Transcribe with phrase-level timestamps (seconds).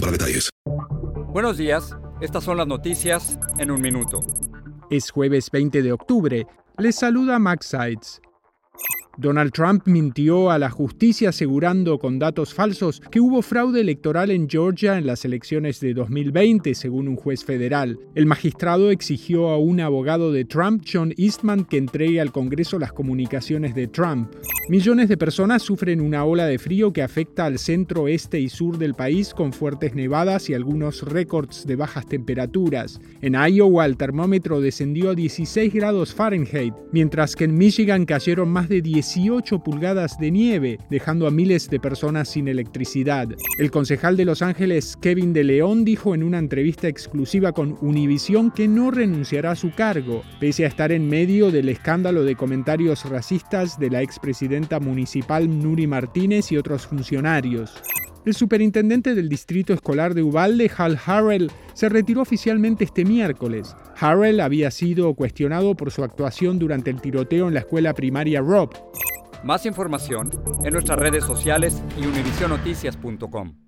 [0.00, 0.50] para detalles.
[1.32, 4.20] Buenos días, estas son las noticias en un minuto.
[4.90, 6.46] Es jueves 20 de octubre.
[6.78, 8.20] Les saluda Max Sides.
[9.18, 14.48] Donald Trump mintió a la justicia asegurando con datos falsos que hubo fraude electoral en
[14.48, 17.98] Georgia en las elecciones de 2020, según un juez federal.
[18.14, 22.92] El magistrado exigió a un abogado de Trump, John Eastman, que entregue al Congreso las
[22.92, 24.32] comunicaciones de Trump.
[24.68, 28.78] Millones de personas sufren una ola de frío que afecta al centro, este y sur
[28.78, 33.00] del país con fuertes nevadas y algunos récords de bajas temperaturas.
[33.22, 38.68] En Iowa el termómetro descendió a 16 grados Fahrenheit, mientras que en Michigan cayeron más
[38.68, 43.28] de 10 18 pulgadas de nieve, dejando a miles de personas sin electricidad.
[43.58, 48.50] El concejal de Los Ángeles, Kevin de León, dijo en una entrevista exclusiva con Univision
[48.50, 53.08] que no renunciará a su cargo, pese a estar en medio del escándalo de comentarios
[53.08, 57.82] racistas de la expresidenta municipal Nuri Martínez y otros funcionarios.
[58.24, 63.74] El superintendente del distrito escolar de Uvalde, Hal Harrell, se retiró oficialmente este miércoles.
[63.98, 68.70] Harrell había sido cuestionado por su actuación durante el tiroteo en la escuela primaria Rob.
[69.44, 70.30] Más información
[70.64, 73.67] en nuestras redes sociales y univisionoticias.com.